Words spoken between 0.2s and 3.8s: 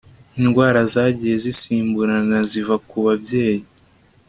Indwara zagiye zisimburana ziva ku babyeyi